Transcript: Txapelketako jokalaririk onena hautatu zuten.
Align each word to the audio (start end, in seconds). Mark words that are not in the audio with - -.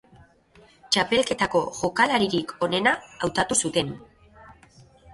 Txapelketako 0.95 1.61
jokalaririk 1.81 2.57
onena 2.71 2.97
hautatu 3.15 3.63
zuten. 3.67 3.97